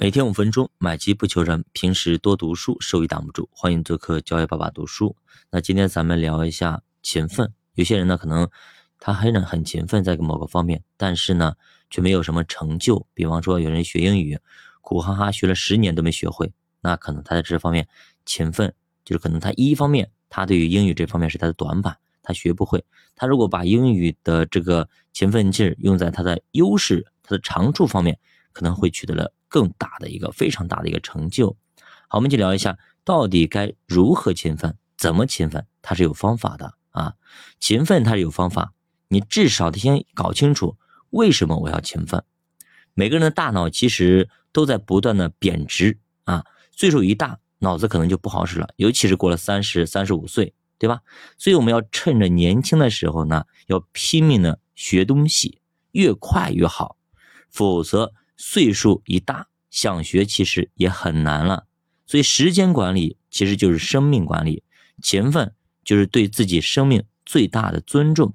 [0.00, 1.64] 每天五分钟，买基不求人。
[1.72, 3.48] 平时多读书，收益挡不住。
[3.50, 5.16] 欢迎做客教育爸爸读书。
[5.50, 7.52] 那今天咱们聊一下勤奋。
[7.74, 8.48] 有些人呢，可能
[9.00, 11.56] 他很很勤奋，在某个方面，但是呢，
[11.90, 13.08] 却没有什么成就。
[13.12, 14.38] 比方说，有人学英语，
[14.82, 17.88] 苦哈哈学了十年都没学会，那可能他在这方面
[18.24, 18.72] 勤奋，
[19.04, 22.84] 就是可能他一方面他对于英语这方面是他的短板，他学不会。
[23.16, 28.16] 他如果把英语的这个勤奋劲用在他的优势、他的长处方面，
[28.52, 29.32] 可能会取得了。
[29.48, 31.56] 更大的一个非常大的一个成就，
[32.08, 37.14] 好，我们就聊一下到底该如何勤奋，怎么勤奋，它是有方法的啊。
[37.58, 38.74] 勤奋它是有方法，
[39.08, 40.76] 你至少得先搞清楚
[41.10, 42.22] 为什么我要勤奋。
[42.92, 51.00] 每个人的大脑其实都在不断的贬值啊，岁数一大，脑子可能就不好使了，尤其是过了三十三十五岁，对吧？
[51.38, 55.60] 所以我们要趁着年轻的时候呢，要拼命的学东西，
[55.92, 56.96] 越快越好，
[57.48, 58.12] 否则。
[58.38, 61.66] 岁数一大，想学其实也很难了。
[62.06, 64.62] 所以时间管理其实就是生命管理，
[65.02, 65.52] 勤奋
[65.84, 68.32] 就是对自己生命最大的尊重。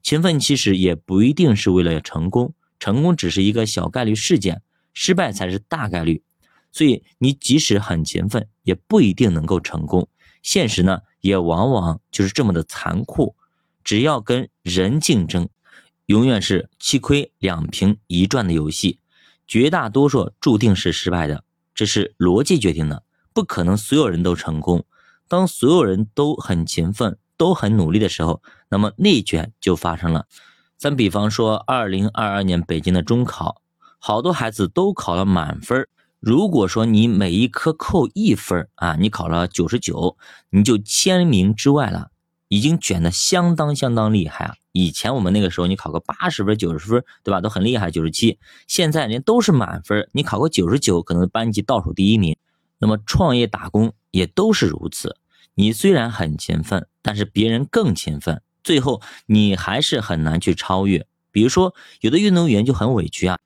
[0.00, 4.62] 勤奋其实也不一定是为了成功，成功只是一个小概率事件，
[4.94, 6.22] 失败才是大概率。
[6.70, 10.08] 所以你即使很勤奋，也不一定能够成功。
[10.42, 13.34] 现实呢，也往往就是这么的残酷。
[13.82, 15.48] 只要跟人竞争，
[16.06, 19.00] 永远是七亏两平一赚的游戏。
[19.48, 21.42] 绝大多数注定是失败的，
[21.74, 24.84] 这是逻辑决定的，不可能所有人都成功。
[25.26, 30.26] 当所有人都很勤奋、都很努力的时候，那么内卷就发生了。
[30.76, 33.62] 咱比方说，二零二二年北京的中考，
[33.98, 35.88] 好多孩子都考了满分。
[36.20, 40.16] 如果说你每一科扣一分啊，你考了九十九，
[40.50, 42.10] 你就千名之外了。
[42.50, 44.54] 已经卷的相当相当厉害啊！
[44.78, 47.40] 以前我们那个时候，你考个八十分、九十分，对吧？
[47.40, 48.38] 都很厉害，九十七。
[48.68, 52.36] 现在人都是满分，你考个九十九，可能班级倒数第一名。
[52.78, 55.16] 那么创业打工也都是如此。
[55.54, 61.04] 你虽然很勤奋，但是别人更勤奋，最后你还是很难去超越。
[61.32, 63.36] 比如说，有的运动员就很委屈啊，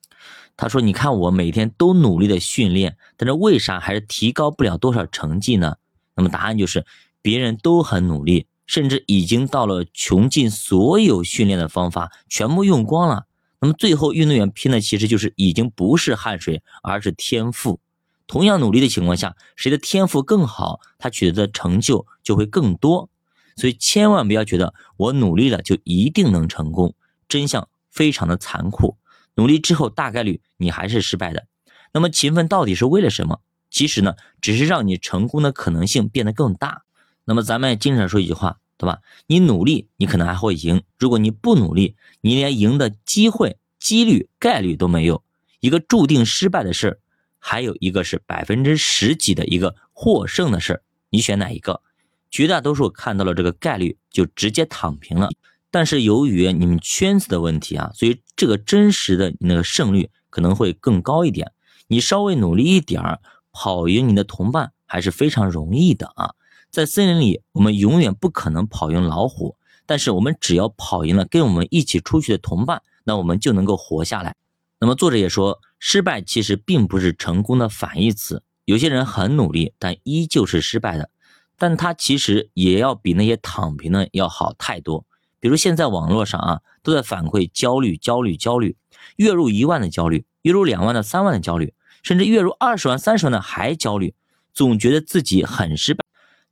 [0.54, 5.76] 他说：“你看我每天都努力的训练，但是为啥还是提高不了多少成绩呢？”
[6.14, 6.84] 那么答案就是
[7.22, 8.46] 别人都很努力。
[8.72, 13.26] 甚至已经到了穷尽所有训练的方法，全部用光了。
[13.60, 17.80] 那么最后运动员拼的其实就是已经不是汗水，而是天赋。
[18.26, 23.10] 同样努力的情况下，谁的天赋更好，他取得的成就就会更多。
[23.56, 26.94] 所以千万不要觉得我努力了就一定能成功，
[27.28, 28.96] 真相非常的残酷。
[29.34, 31.46] 努力之后大概率你还是失败的。
[31.92, 33.40] 那么勤奋到底是为了什么？
[33.68, 36.84] 其实呢，只是让你成功的可能性变得更大。
[37.26, 38.60] 那么咱们经常说一句话。
[38.82, 38.98] 对吧？
[39.28, 45.22] 你努力，你可能还会赢；如果你不努力，你连赢的机会、几率、概率都没有。
[45.60, 46.98] 一个注定失败的事
[47.38, 51.81] 还有一个是百分之十几的一个获胜的事你选哪一个？
[52.28, 55.31] 绝大多数看到了这个概率就直接躺平了。
[55.70, 61.53] 但是由于你们圈子的问题啊，所以这个真实的那个胜率可能会更高一点。
[61.87, 63.20] 你稍微努力一点儿，
[63.53, 66.34] 跑赢你的同伴还是非常容易的啊。
[66.72, 74.34] 在森林里，我们永远不可能跑赢老虎，但是我们只要跑赢了跟我们一起出去的同伴，那我们就能够活下来。
[74.80, 78.42] 那么作者也说，失败其实并不是成功的反义词。
[78.64, 81.10] 有些人很努力，但依旧是失败的，
[81.58, 85.04] 但他其实也要比那些躺平的要好太多。
[85.40, 88.76] 比如现在网络上啊，都在反馈焦虑、焦虑、焦虑，
[89.16, 94.14] 月入一万的焦虑，月入两万的、三万的焦虑，甚至月入二十万、三十万的还焦虑，
[94.54, 96.01] 总觉得自己很失败。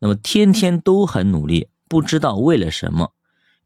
[0.00, 3.12] 那么天天都很努力，不知道为了什么。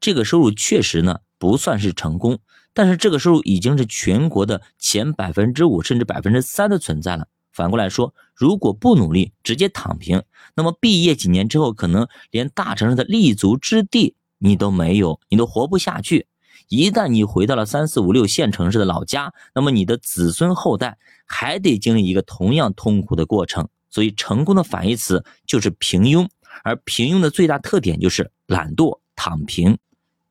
[0.00, 2.39] 这个收入确实呢不算是成功，
[2.75, 7.28] 但是这个收入已经是全国的前百分之五甚至百分之三的存在了。
[7.53, 10.25] 反过来说，如果不努力，直接躺平，
[10.56, 16.27] 那么毕业几年之后，可能连大城市的立足之地你都没有，你都活不下去。
[16.69, 23.69] 一旦你回到了三四五六线城市的老家，那么你的子孙后代还得经历一个同样痛苦的过程。
[23.95, 26.27] 所以，成功的反义词就是平庸，
[26.65, 29.79] 而平庸的最大特点就是懒惰、躺平。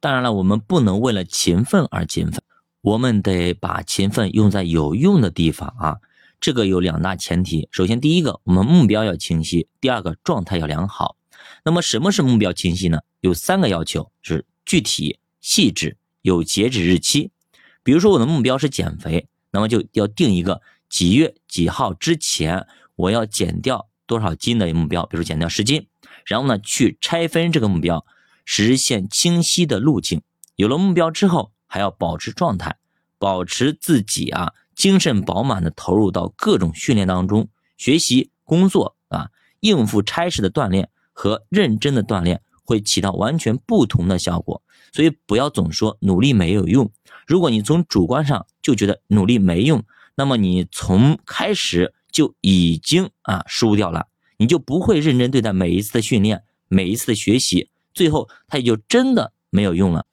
[0.02, 2.44] 当然了，我们不能为了勤奋而勤奋，
[2.82, 5.96] 我们得把勤奋用在有用的地方啊。
[6.42, 11.16] 这个有两大前提：首先，第一个，我们目标要清晰；第二个，状态要良好。
[11.64, 13.00] 那么，什么是目标清晰呢？
[13.22, 17.32] 有三个要求：是具体、细致、有截止日期。
[17.82, 22.68] 比如说，我的目标是减肥，那么就要定一个几月几号之前。
[22.96, 25.88] 我要减掉多少斤的目标，比如减掉十斤，
[26.26, 28.06] 然后呢，去拆分这个目标，
[28.46, 30.22] 实现清晰的路径。
[30.56, 32.78] 有了目标之后，还要保持状态，
[33.18, 39.30] 保持自己啊精神饱满的投入到各种训练当中，学习、工作啊，
[39.62, 44.62] 应付差事的锻炼和认真的锻炼会起到完全不同的效果。
[44.92, 46.92] 所以不要总说努力没有用。
[47.26, 49.84] 如果你从主观上就觉得努力没用，
[50.16, 54.08] 那么你从开始就已经啊输掉了，
[54.38, 60.06] 你就不会认真对待每一次的训练，每一次的学习，最后它也就真的没有用了。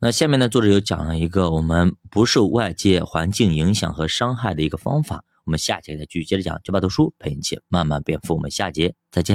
[0.00, 5.24] 那下面呢，作者又讲了一个我们不受外界环境影响和伤害的一个方法。
[5.44, 8.34] 我们下节再继续接着讲，九八读书陪你一起慢慢变富。
[8.34, 9.32] 我们下节再见。